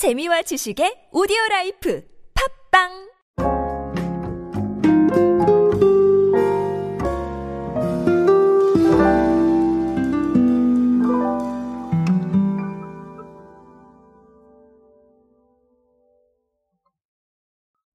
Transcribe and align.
재미와 0.00 0.40
지식의 0.40 1.10
오디오 1.12 1.36
라이프 1.50 2.02
팟빵 2.72 2.88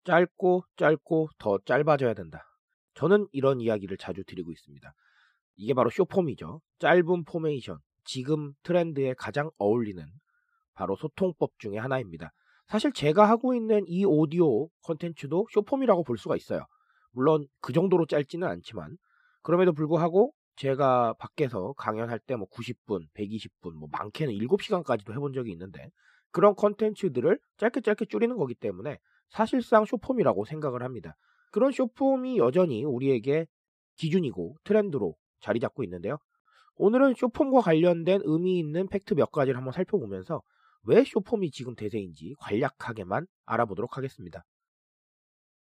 짧고 0.03 0.65
짧고 0.77 1.29
더 1.39 1.57
짧아져야 1.65 2.13
된다. 2.13 2.45
저는 2.93 3.27
이런 3.31 3.59
이야기를 3.59 3.97
자주 3.97 4.23
드리고 4.23 4.51
있습니다. 4.51 4.93
이게 5.55 5.73
바로 5.73 5.89
숏폼이죠. 5.89 6.61
짧은 6.77 7.23
포메이션. 7.23 7.79
지금 8.03 8.53
트렌드에 8.61 9.15
가장 9.17 9.49
어울리는 9.57 10.05
바로 10.75 10.95
소통법 10.95 11.51
중의 11.57 11.79
하나입니다. 11.79 12.31
사실 12.67 12.91
제가 12.91 13.27
하고 13.29 13.53
있는 13.53 13.83
이 13.87 14.05
오디오 14.05 14.67
컨텐츠도 14.83 15.47
쇼폼이라고 15.51 16.03
볼 16.03 16.17
수가 16.17 16.35
있어요. 16.35 16.65
물론 17.11 17.47
그 17.61 17.73
정도로 17.73 18.05
짧지는 18.05 18.47
않지만 18.47 18.97
그럼에도 19.41 19.73
불구하고 19.73 20.33
제가 20.57 21.13
밖에서 21.19 21.73
강연할 21.73 22.19
때 22.19 22.35
뭐 22.35 22.47
90분, 22.49 23.07
120분, 23.13 23.73
뭐 23.73 23.87
많게는 23.91 24.33
7시간까지도 24.33 25.13
해본 25.13 25.33
적이 25.33 25.51
있는데 25.51 25.89
그런 26.31 26.55
컨텐츠들을 26.55 27.39
짧게 27.57 27.81
짧게 27.81 28.05
줄이는 28.05 28.37
거기 28.37 28.55
때문에 28.55 28.97
사실상 29.29 29.85
쇼폼이라고 29.85 30.45
생각을 30.45 30.83
합니다. 30.83 31.15
그런 31.51 31.71
쇼폼이 31.71 32.37
여전히 32.37 32.83
우리에게 32.83 33.47
기준이고 33.97 34.57
트렌드로 34.63 35.15
자리 35.39 35.59
잡고 35.59 35.83
있는데요. 35.83 36.17
오늘은 36.77 37.13
숏폼과 37.15 37.61
관련된 37.61 38.21
의미 38.25 38.59
있는 38.59 38.87
팩트 38.87 39.13
몇 39.13 39.31
가지를 39.31 39.57
한번 39.57 39.71
살펴보면서 39.71 40.41
왜 40.87 41.03
숏폼이 41.03 41.51
지금 41.51 41.75
대세인지 41.75 42.35
간략하게만 42.39 43.25
알아보도록 43.45 43.97
하겠습니다. 43.97 44.45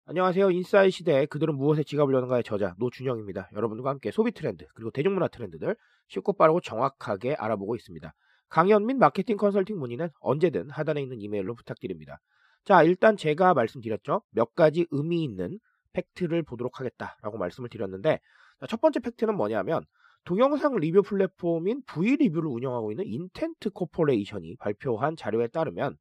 안녕하세요. 0.05 0.51
인싸의 0.51 0.91
시대 0.91 1.25
그들은 1.25 1.55
무엇에 1.55 1.83
지갑을 1.83 2.13
여는가의 2.13 2.43
저자 2.43 2.75
노준영입니다. 2.77 3.49
여러분들과 3.53 3.89
함께 3.89 4.11
소비 4.11 4.31
트렌드 4.31 4.65
그리고 4.73 4.91
대중문화 4.91 5.27
트렌드들 5.27 5.75
쉽고 6.07 6.33
빠르고 6.33 6.61
정확하게 6.61 7.35
알아보고 7.35 7.75
있습니다. 7.75 8.13
강연 8.49 8.85
및 8.85 8.97
마케팅 8.97 9.37
컨설팅 9.37 9.77
문의는 9.77 10.09
언제든 10.19 10.69
하단에 10.69 11.01
있는 11.01 11.21
이메일로 11.21 11.55
부탁드립니다. 11.55 12.19
자, 12.65 12.83
일단 12.83 13.17
제가 13.17 13.53
말씀드렸죠. 13.53 14.23
몇 14.31 14.55
가지 14.55 14.87
의미 14.91 15.23
있는 15.23 15.59
팩트를 15.93 16.43
보도록 16.43 16.79
하겠다라고 16.79 17.37
말씀을 17.37 17.69
드렸는데 17.69 18.19
첫 18.67 18.81
번째 18.81 18.99
팩트는 18.99 19.35
뭐냐면 19.35 19.83
동영상 20.25 20.75
리뷰 20.75 21.01
플랫폼인 21.01 21.83
V리뷰를 21.85 22.49
운영하고 22.49 22.91
있는 22.91 23.05
인덴트 23.05 23.71
코퍼레이션이 23.71 24.57
발표한 24.57 25.15
자료에 25.15 25.47
따르면 25.47 25.97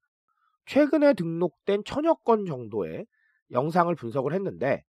최근에 0.66 1.14
등록된 1.14 1.82
천여 1.84 2.14
건 2.24 2.44
정도의 2.44 3.06
영상을 3.50 3.94
분석을 3.94 4.34
했는데 4.34 4.84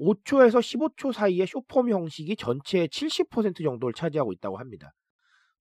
5초에서 0.00 0.58
15초 0.58 1.12
사이의 1.12 1.46
숏폼 1.46 1.90
형식이 1.90 2.36
전체의 2.36 2.88
70% 2.88 3.62
정도를 3.62 3.92
차지하고 3.92 4.32
있다고 4.32 4.58
합니다. 4.58 4.92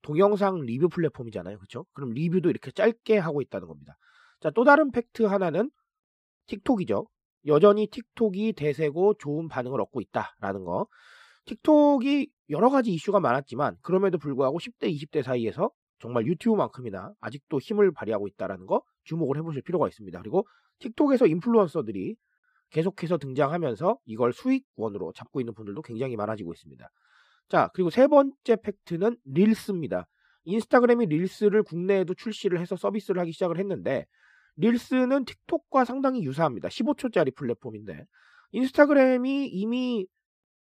동영상 0.02 0.62
리뷰 0.62 0.88
플랫폼이잖아요. 0.90 1.58
그렇죠? 1.58 1.86
그럼 1.94 2.12
리뷰도 2.12 2.50
이렇게 2.50 2.72
짧게 2.72 3.18
하고 3.18 3.42
있다는 3.42 3.68
겁니다. 3.68 3.98
자, 4.40 4.50
또 4.50 4.64
다른 4.64 4.92
팩트 4.92 5.24
하나는 5.24 5.70
틱톡이죠. 6.48 7.08
여전히 7.48 7.88
틱톡이 7.88 8.54
대세고 8.54 9.16
좋은 9.20 9.48
반응을 9.50 9.80
얻고 9.82 10.02
있다라는 10.02 10.64
거. 10.64 10.88
틱톡이 11.50 12.30
여러 12.50 12.70
가지 12.70 12.92
이슈가 12.92 13.20
많았지만 13.20 13.78
그럼에도 13.82 14.18
불구하고 14.18 14.60
10대, 14.60 14.94
20대 14.94 15.24
사이에서 15.24 15.72
정말 16.00 16.26
유튜브만큼이나 16.28 17.12
아직도 17.20 17.60
힘을 17.60 17.92
발휘하고 17.92 18.28
있다라는 18.28 18.66
거 18.66 18.84
주목을 19.06 19.38
해보실 19.38 19.64
필요가 19.64 19.88
있습니다. 19.88 20.20
그리고 20.20 20.48
틱톡에서 20.80 21.26
인플루언서들이 21.28 22.16
계속해서 22.70 23.18
등장하면서 23.18 23.98
이걸 24.06 24.32
수익원으로 24.32 25.12
잡고 25.14 25.42
있는 25.42 25.54
분들도 25.56 25.82
굉장히 25.82 26.16
많아지고 26.16 26.54
있습니다. 26.54 26.88
자, 27.50 27.70
그리고 27.74 27.90
세 27.90 28.08
번째 28.08 28.56
팩트는 28.62 29.18
릴스입니다. 29.26 30.08
인스타그램이 30.46 31.08
릴스를 31.08 31.64
국내에도 31.64 32.14
출시를 32.14 32.60
해서 32.60 32.76
서비스를 32.76 33.20
하기 33.22 33.32
시작을 33.32 33.58
했는데 33.58 34.06
릴스는 34.58 35.26
틱톡과 35.26 35.84
상당히 35.86 36.24
유사합니다. 36.24 36.70
15초짜리 36.70 37.36
플랫폼인데 37.36 38.06
인스타그램이 38.52 39.48
이미 39.48 40.06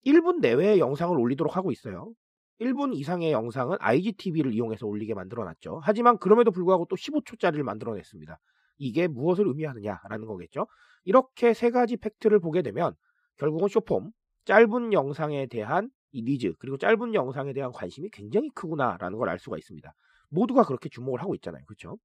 1분 0.05 0.41
내외의 0.41 0.79
영상을 0.81 1.19
올리도록 1.19 1.57
하고 1.57 1.71
있어요. 1.73 2.13
1분 2.61 2.95
이상의 2.95 3.31
영상은 3.33 3.77
IGTV를 3.81 4.53
이용해서 4.53 4.87
올리게 4.87 5.15
만들어놨죠. 5.15 5.81
하지만 5.83 6.19
그럼에도 6.19 6.51
불구하고 6.51 6.87
또 6.87 6.97
15초짜리를 6.97 7.63
만들어냈습니다. 7.63 8.39
이게 8.79 9.07
무엇을 9.09 9.47
의미하느냐라는 9.47 10.27
거겠죠. 10.27 10.67
이렇게 11.05 11.55
세 11.55 11.71
가지 11.71 11.97
팩트를 11.97 12.41
보게 12.41 12.63
되면 12.63 12.95
결국은 13.37 13.69
숏폼, 13.69 14.11
짧은 14.45 14.93
영상에 14.93 15.47
대한 15.47 15.91
이 16.13 16.23
니즈, 16.23 16.55
그리고 16.59 16.79
짧은 16.79 17.15
영상에 17.15 17.53
대한 17.53 17.71
관심이 17.73 18.09
굉장히 18.11 18.49
크구나라는 18.51 19.19
걸 19.19 19.29
알 19.29 19.39
수가 19.39 19.59
있습니다. 19.59 19.93
모두가 20.31 20.65
그렇게 20.65 20.89
주목을 20.89 21.21
하고 21.21 21.35
있잖아요. 21.37 21.63
그렇죠? 21.67 21.97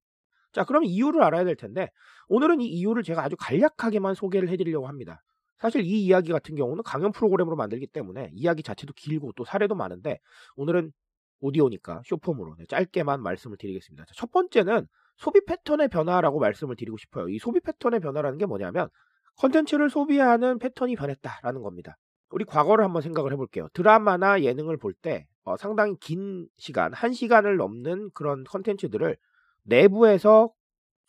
자, 0.52 0.64
그럼 0.64 0.84
이유를 0.84 1.22
알아야 1.22 1.44
될 1.44 1.56
텐데 1.56 1.88
오늘은 2.28 2.60
이 2.60 2.66
이유를 2.68 3.02
제가 3.02 3.24
아주 3.24 3.36
간략하게만 3.38 4.14
소개를 4.14 4.48
해드리려고 4.50 4.86
합니다. 4.86 5.22
사실 5.64 5.80
이 5.80 6.04
이야기 6.04 6.30
같은 6.30 6.56
경우는 6.56 6.82
강연 6.82 7.10
프로그램으로 7.10 7.56
만들기 7.56 7.86
때문에 7.86 8.28
이야기 8.34 8.62
자체도 8.62 8.92
길고 8.92 9.32
또 9.34 9.46
사례도 9.46 9.74
많은데 9.74 10.20
오늘은 10.56 10.92
오디오니까 11.40 12.02
쇼폼으로 12.04 12.54
네, 12.58 12.66
짧게만 12.66 13.22
말씀을 13.22 13.56
드리겠습니다. 13.56 14.04
첫 14.14 14.30
번째는 14.30 14.86
소비 15.16 15.42
패턴의 15.46 15.88
변화라고 15.88 16.38
말씀을 16.38 16.76
드리고 16.76 16.98
싶어요. 16.98 17.30
이 17.30 17.38
소비 17.38 17.60
패턴의 17.60 18.00
변화라는 18.00 18.36
게 18.36 18.44
뭐냐면 18.44 18.90
컨텐츠를 19.38 19.88
소비하는 19.88 20.58
패턴이 20.58 20.96
변했다라는 20.96 21.62
겁니다. 21.62 21.96
우리 22.28 22.44
과거를 22.44 22.84
한번 22.84 23.00
생각을 23.00 23.32
해볼게요. 23.32 23.68
드라마나 23.72 24.42
예능을 24.42 24.76
볼때 24.76 25.26
어, 25.44 25.56
상당히 25.56 25.96
긴 25.98 26.46
시간, 26.58 26.92
한 26.92 27.14
시간을 27.14 27.56
넘는 27.56 28.10
그런 28.12 28.44
컨텐츠들을 28.44 29.16
내부에서 29.62 30.52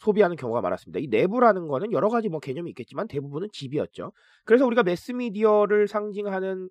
소비하는 0.06 0.36
경우가 0.36 0.62
많았습니다. 0.62 1.00
이 1.00 1.08
내부라는 1.08 1.68
거는 1.68 1.92
여러 1.92 2.10
가지 2.10 2.30
뭐 2.30 2.40
개념이 2.40 2.70
있겠지만 2.70 3.08
대부분은 3.08 3.50
집이었죠. 3.52 4.12
그래서 4.44 4.66
우리가 4.68 4.84
매스미디어를 4.84 5.88
상징하는 5.88 6.70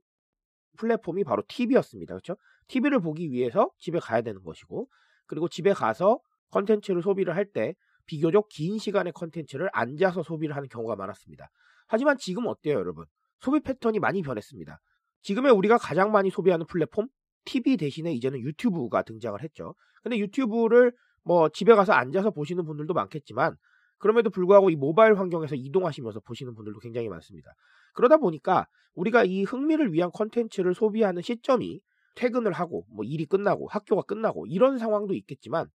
플랫폼이 0.79 1.25
바로 1.25 1.43
TV였습니다. 1.49 2.15
그렇죠? 2.15 2.37
TV를 2.69 3.01
보기 3.01 3.31
위해서 3.31 3.71
집에 3.79 3.99
가야 3.99 4.23
되는 4.23 4.41
것이고 4.43 4.89
그리고 5.27 5.49
집에 5.49 5.73
가서 5.73 6.21
컨텐츠를 6.51 7.03
소비를 7.03 7.35
할 7.35 7.53
때 7.53 7.75
비교적 8.07 8.49
긴 8.51 8.79
시간의 8.79 9.13
컨텐츠를 9.15 9.69
앉아서 9.73 10.23
소비를 10.23 10.55
하는 10.55 10.69
경우가 10.69 10.95
많았습니다. 10.95 11.49
하지만 11.87 12.17
지금 12.19 12.47
어때요, 12.47 12.75
여러분? 12.75 13.07
소비 13.41 13.61
패턴이 13.61 13.99
많이 13.99 14.23
변했습니다. 14.23 14.79
지금의 15.23 15.53
우리가 15.53 15.79
가장 15.79 16.13
많이 16.13 16.31
소비하는 16.31 16.67
플랫폼 16.67 17.09
TV 17.47 17.79
대신에 17.79 18.13
이제는 18.13 18.41
유튜브가 18.41 19.03
등장을 19.03 19.43
했죠. 19.43 19.75
근데 20.03 20.19
유튜브를 20.19 20.93
뭐 21.25 21.49
집에 21.49 21.75
가서 21.75 21.93
앉아서 21.93 22.31
보시는 22.31 22.65
분들도 22.65 22.95
많겠지만 22.95 23.57
그럼에도 23.99 24.31
불구하고 24.31 24.71
이 24.71 24.77
모바일 24.77 25.19
환경에서 25.19 25.55
이동하시면서 25.55 26.21
보시는 26.21 26.55
분들도 26.55 26.79
굉장히 26.81 27.09
많습니다. 27.09 27.51
그러다 27.95 28.19
보니까 28.19 28.67
우리가 28.95 29.25
이 29.25 29.45
흥미를 29.45 29.93
위한 29.93 30.11
컨텐츠를 30.13 30.75
소비하는 30.75 31.23
시점이 31.23 31.81
퇴근을 32.15 32.53
하고 32.53 32.85
뭐 32.95 33.05
일이 33.05 33.25
끝나고 33.25 33.67
학교가 33.69 34.03
끝나고 34.03 34.47
이런 34.47 34.79
상황도 34.79 35.15
있겠지만 35.15 35.67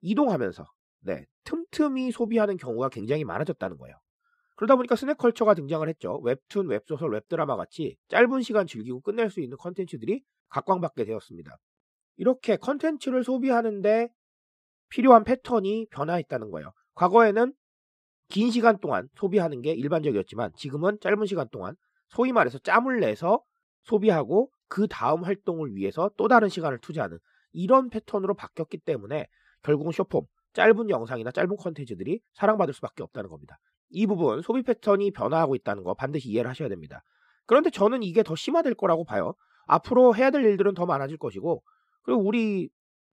이동하면서 0.00 0.64
네, 1.00 1.26
틈틈이 1.44 2.12
소비하는 2.12 2.56
경우가 2.56 2.88
굉장히 2.88 3.24
많아졌다는 3.24 3.76
거예요. 3.76 3.96
그러다 4.56 4.76
보니까 4.76 4.96
스낵컬처가 4.96 5.54
등장을 5.54 5.86
했죠. 5.88 6.20
웹툰, 6.22 6.68
웹소설, 6.68 7.10
웹드라마 7.10 7.56
같이 7.56 7.96
짧은 8.08 8.42
시간 8.42 8.66
즐기고 8.66 9.00
끝낼 9.00 9.30
수 9.30 9.40
있는 9.40 9.56
컨텐츠들이 9.58 10.22
각광받게 10.48 11.04
되었습니다. 11.04 11.56
이렇게 12.16 12.56
컨텐츠를 12.56 13.24
소비하는데 13.24 14.08
필요한 14.88 15.24
패턴이 15.24 15.88
변화했다는 15.90 16.50
거예요. 16.50 16.72
과거에는 16.94 17.52
긴 18.28 18.50
시간 18.50 18.78
동안 18.78 19.08
소비하는 19.16 19.62
게 19.62 19.72
일반적이었지만 19.72 20.52
지금은 20.56 20.98
짧은 21.00 21.26
시간 21.26 21.48
동안 21.50 21.74
소위 22.08 22.32
말해서 22.32 22.58
짬을 22.58 23.00
내서 23.00 23.42
소비하고 23.84 24.50
그 24.68 24.86
다음 24.88 25.24
활동을 25.24 25.74
위해서 25.74 26.10
또 26.16 26.28
다른 26.28 26.48
시간을 26.48 26.78
투자하는 26.78 27.18
이런 27.52 27.90
패턴으로 27.90 28.34
바뀌었기 28.34 28.78
때문에 28.78 29.26
결국은 29.62 29.92
쇼폼, 29.92 30.24
짧은 30.54 30.90
영상이나 30.90 31.30
짧은 31.30 31.56
컨텐츠들이 31.56 32.20
사랑받을 32.34 32.74
수밖에 32.74 33.02
없다는 33.02 33.28
겁니다. 33.28 33.58
이 33.90 34.06
부분 34.06 34.42
소비 34.42 34.62
패턴이 34.62 35.12
변화하고 35.12 35.54
있다는 35.54 35.84
거 35.84 35.94
반드시 35.94 36.28
이해를 36.30 36.50
하셔야 36.50 36.68
됩니다. 36.68 37.02
그런데 37.46 37.70
저는 37.70 38.02
이게 38.02 38.22
더 38.22 38.34
심화될 38.34 38.74
거라고 38.74 39.04
봐요. 39.04 39.34
앞으로 39.66 40.14
해야 40.14 40.30
될 40.30 40.44
일들은 40.44 40.74
더 40.74 40.86
많아질 40.86 41.18
것이고 41.18 41.62
그리고 42.02 42.22
우리 42.22 42.68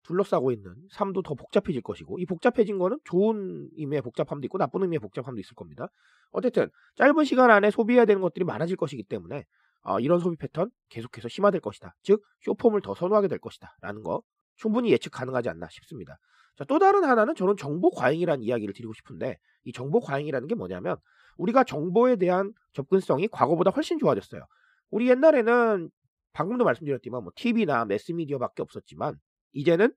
둘러싸고 0.09 0.51
있는 0.53 0.75
삶도 0.91 1.23
더 1.23 1.35
복잡해질 1.35 1.83
것이고 1.83 2.19
이 2.19 2.27
복잡해진 2.27 2.79
거는 2.79 2.99
좋은 3.05 3.69
의미의 3.77 4.01
복잡함도 4.03 4.47
있고 4.47 4.57
나쁜 4.57 4.83
의미의 4.83 4.99
복잡함도 5.01 5.39
있을 5.39 5.55
겁니다. 5.55 5.89
어쨌든 6.31 6.71
짧은 6.97 7.25
시간 7.25 7.51
안에 7.51 7.71
소비해야 7.71 8.07
되는 8.07 8.23
것들이 8.23 8.45
많아질 8.45 8.77
것이기 8.77 9.03
때문에 9.05 9.45
어, 9.83 10.01
이런 10.01 10.19
소비 10.19 10.37
패턴 10.37 10.71
계속해서 10.89 11.29
심화될 11.29 11.61
것이다. 11.61 11.95
즉 12.03 12.23
쇼폼을 12.41 12.81
더 12.81 12.95
선호하게 12.95 13.29
될 13.29 13.39
것이다. 13.39 13.77
라는 13.83 14.03
거 14.03 14.23
충분히 14.57 14.91
예측 14.91 15.11
가능하지 15.11 15.51
않나 15.51 15.69
싶습니다. 15.71 16.19
자, 16.57 16.65
또 16.65 16.79
다른 16.79 17.05
하나는 17.05 17.35
저는 17.35 17.57
정보 17.57 17.91
과잉이라는 17.91 18.43
이야기를 18.43 18.75
드리고 18.75 18.93
싶은데 18.95 19.39
이 19.65 19.73
정보 19.73 20.01
과잉이라는 20.01 20.49
게 20.49 20.55
뭐냐면 20.55 20.97
우리가 21.37 21.65
정보에 21.65 22.17
대한 22.17 22.53
접근성이 22.73 23.29
과거보다 23.29 23.71
훨씬 23.71 23.99
좋아졌어요. 23.99 24.43
우리 24.91 25.09
옛날에는 25.09 25.91
방금도 26.33 26.65
말씀드렸지만 26.65 27.23
뭐 27.23 27.33
TV나 27.37 27.85
매스미디어밖에 27.85 28.63
없었지만 28.63 29.19
이제는 29.53 29.93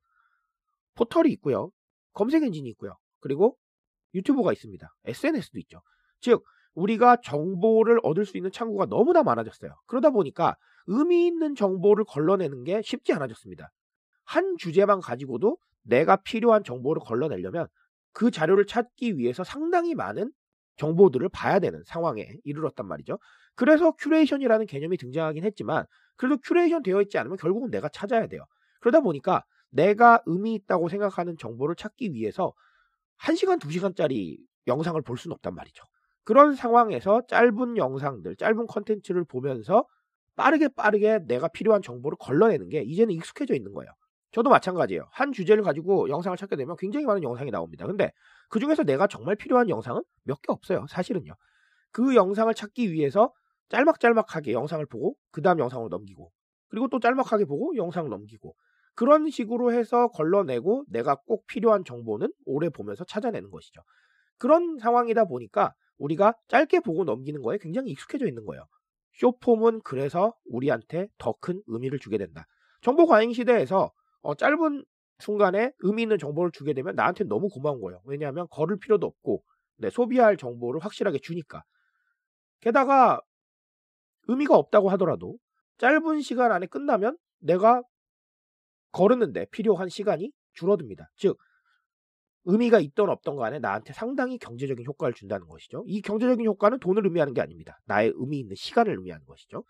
포털이 0.96 1.32
있고요. 1.34 1.72
검색 2.14 2.44
엔진이 2.44 2.70
있고요. 2.70 2.98
그리고 3.20 3.58
유튜브가 4.14 4.52
있습니다. 4.54 4.94
SNS도 5.06 5.60
있죠. 5.60 5.82
즉 6.20 6.44
우리가 6.74 7.18
정보를 7.24 8.00
얻을 8.04 8.26
수 8.26 8.38
있는 8.38 8.52
창구가 8.52 8.86
너무나 8.86 9.24
많아졌어요. 9.24 9.74
그러다 9.88 10.10
보니까 10.10 10.56
의미 10.88 11.28
있는 11.28 11.56
정보를 11.56 12.06
걸러내는 12.06 12.64
게 12.64 12.82
쉽지 12.82 13.14
않아졌습니다. 13.14 13.72
한 14.26 14.56
주제만 14.58 15.00
가지고도 15.02 15.58
내가 15.84 16.18
필요한 16.18 16.64
정보를 16.64 17.02
걸러내려면 17.04 17.68
그 18.14 18.32
자료를 18.32 18.66
찾기 18.66 19.18
위해서 19.18 19.44
상당히 19.44 19.96
많은 19.96 20.32
정보들을 20.78 21.30
봐야 21.30 21.60
되는 21.60 21.82
상황에 21.86 22.28
이르렀단 22.44 22.88
말이죠. 22.88 23.20
그래서 23.56 23.92
큐레이션이라는 23.92 24.66
개념이 24.66 24.98
등장하긴 24.98 25.44
했지만 25.44 25.86
그래도 26.16 26.38
큐레이션 26.44 26.84
되어 26.84 27.02
있지 27.02 27.18
않으면 27.18 27.38
결국은 27.38 27.70
내가 27.70 27.90
찾아야 27.90 28.28
돼요. 28.28 28.46
그러다 28.82 29.02
보니까 29.02 29.46
내가 29.72 30.22
의미 30.26 30.56
있다고 30.56 30.90
생각하는 30.90 31.38
정보를 31.38 31.76
찾기 31.76 32.14
위해서 32.14 32.54
1시간, 33.20 33.60
2시간짜리 33.60 34.38
영상을 34.68 35.02
볼 35.02 35.18
수는 35.18 35.34
없단 35.36 35.56
말이죠. 35.56 35.86
그런 36.24 36.56
상황에서 36.56 37.22
짧은 37.28 37.78
영상들, 37.78 38.36
짧은 38.38 38.68
컨텐츠를 38.68 39.26
보면서 39.26 39.86
빠르게 40.36 40.70
빠르게 40.70 41.20
내가 41.28 41.48
필요한 41.48 41.82
정보를 41.82 42.18
걸러내는 42.20 42.70
게 42.70 42.82
이제는 42.82 43.14
익숙해져 43.16 43.56
있는 43.56 43.74
거예요. 43.74 43.92
저도 44.32 44.50
마찬가지예요. 44.50 45.08
한 45.12 45.34
주제를 45.34 45.64
가지고 45.64 46.10
영상을 46.10 46.38
찾게 46.38 46.56
되면 46.56 46.76
굉장히 46.78 47.06
많은 47.06 47.24
영상이 47.24 47.52
나옵니다. 47.52 47.86
근데 47.86 48.12
그 48.50 48.60
중에서 48.60 48.84
내가 48.84 49.08
정말 49.08 49.36
필요한 49.36 49.70
영상은 49.70 50.02
몇 50.24 50.42
개 50.42 50.52
없어요. 50.52 50.86
사실은요. 50.90 51.34
그 51.92 52.16
영상을 52.16 52.54
찾기 52.54 52.92
위해서 52.94 53.34
짤막짤막하게 53.70 54.54
영상을 54.54 54.86
보고 54.88 55.16
그 55.32 55.42
다음 55.42 55.60
영상으로 55.60 55.90
넘기고 55.90 56.32
그리고 56.70 56.88
또 56.88 57.00
짤막하게 57.00 57.46
보고 57.46 57.76
영상 57.76 58.10
넘기고 58.10 58.56
그런 59.02 59.32
식으로 59.32 59.74
해서 59.74 60.10
걸러내고 60.10 60.86
내가 60.88 61.16
꼭 61.16 61.48
필요한 61.48 61.84
정보는 61.84 62.32
오래 62.46 62.70
보면서 62.70 63.04
찾아내는 63.04 63.50
것이죠. 63.50 63.82
그런 64.38 64.78
상황이다 64.78 65.26
보니까 65.26 65.74
우리가 65.98 66.36
짧게 66.50 66.82
보고 66.82 67.04
넘기는 67.04 67.42
거에 67.42 67.58
굉장히 67.60 67.90
익숙해져 67.90 68.28
있는 68.28 68.46
거예요. 68.46 68.64
쇼폼은 69.14 69.82
그래서 69.84 70.36
우리한테 70.46 71.08
더 71.18 71.34
큰 71.42 71.64
의미를 71.66 71.98
주게 71.98 72.20
된다. 72.20 72.46
정보 72.82 73.08
과잉 73.08 73.34
시대에서 73.34 73.92
어, 74.22 74.36
짧은 74.36 74.86
순간에 75.18 75.72
의미 75.80 76.04
있는 76.04 76.20
정보를 76.20 76.52
주게 76.52 76.74
되면 76.74 76.94
나한테 76.94 77.24
너무 77.24 77.50
고마운 77.50 77.82
거예요. 77.82 78.02
왜냐하면 78.06 78.46
걸을 78.52 78.78
필요도 78.78 79.08
없고 79.08 79.44
네, 79.78 79.90
소비할 79.90 80.38
정보를 80.38 80.80
확실하게 80.80 81.18
주니까. 81.24 81.64
게다가 82.60 83.20
의미가 84.28 84.56
없다고 84.56 84.90
하더라도 84.92 85.38
짧은 85.80 86.22
시간 86.22 86.52
안에 86.52 86.68
끝나면 86.68 87.18
내가 87.40 87.82
걸었는데 88.92 89.46
필요한 89.52 89.90
시간이 89.90 90.32
줄어듭니다. 90.54 91.10
즉 91.16 91.38
의미가 92.46 92.80
있던 92.80 93.10
없던 93.10 93.36
간에 93.36 93.60
나한테 93.60 93.94
상당히 93.94 94.38
경제적인 94.38 94.86
효과를 94.86 95.14
준다는 95.14 95.48
것이죠. 95.48 95.84
이 95.88 96.02
경제적인 96.02 96.46
효과는 96.46 96.80
돈을 96.80 97.06
의미하는 97.06 97.34
게 97.34 97.42
아닙니다. 97.42 97.80
나의 97.86 98.12
의미 98.16 98.40
있는 98.40 98.56
시간을 98.56 98.96
의미하는 98.98 99.26
것이죠. 99.26 99.64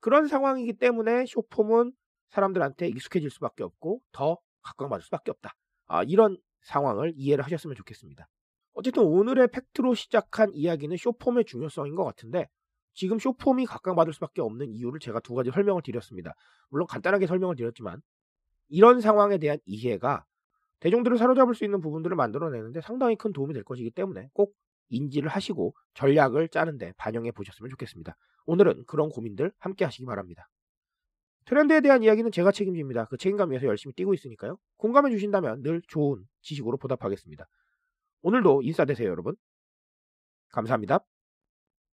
그런 0.00 0.26
상황이기 0.26 0.74
때문에 0.74 1.24
쇼폼은 1.26 1.92
사람들한테 2.28 2.88
익숙해질 2.88 3.30
수밖에 3.30 3.62
없고 3.62 4.00
더 4.12 4.38
각광받을 4.62 5.02
수밖에 5.04 5.30
없다. 5.30 5.52
아, 5.86 6.02
이런 6.02 6.36
상황을 6.62 7.12
이해를 7.16 7.44
하셨으면 7.44 7.76
좋겠습니다. 7.76 8.26
어쨌든 8.72 9.04
오늘의 9.04 9.48
팩트로 9.48 9.94
시작한 9.94 10.50
이야기는 10.52 10.96
쇼폼의 10.96 11.44
중요성인 11.44 11.94
것 11.94 12.04
같은데 12.04 12.48
지금 12.92 13.18
쇼폼이 13.18 13.66
각광받을 13.66 14.12
수밖에 14.14 14.40
없는 14.40 14.72
이유를 14.72 15.00
제가 15.00 15.20
두 15.20 15.34
가지 15.34 15.50
설명을 15.50 15.82
드렸습니다. 15.82 16.32
물론 16.70 16.86
간단하게 16.86 17.26
설명을 17.26 17.56
드렸지만 17.56 18.00
이런 18.68 19.00
상황에 19.00 19.38
대한 19.38 19.58
이해가 19.64 20.24
대중들을 20.80 21.16
사로잡을 21.16 21.54
수 21.54 21.64
있는 21.64 21.80
부분들을 21.80 22.16
만들어내는데 22.16 22.80
상당히 22.80 23.16
큰 23.16 23.32
도움이 23.32 23.54
될 23.54 23.64
것이기 23.64 23.90
때문에 23.90 24.28
꼭 24.32 24.54
인지를 24.90 25.28
하시고 25.28 25.74
전략을 25.94 26.48
짜는데 26.48 26.92
반영해 26.96 27.32
보셨으면 27.32 27.70
좋겠습니다. 27.70 28.16
오늘은 28.46 28.84
그런 28.86 29.08
고민들 29.08 29.52
함께 29.58 29.84
하시기 29.84 30.04
바랍니다. 30.04 30.48
트렌드에 31.46 31.80
대한 31.80 32.02
이야기는 32.02 32.30
제가 32.32 32.52
책임집니다. 32.52 33.06
그 33.06 33.16
책임감 33.16 33.50
위해서 33.50 33.66
열심히 33.66 33.94
뛰고 33.94 34.14
있으니까요. 34.14 34.58
공감해 34.76 35.10
주신다면 35.10 35.62
늘 35.62 35.82
좋은 35.88 36.24
지식으로 36.42 36.78
보답하겠습니다. 36.78 37.46
오늘도 38.22 38.62
인싸 38.62 38.84
되세요, 38.84 39.10
여러분. 39.10 39.36
감사합니다. 40.52 41.00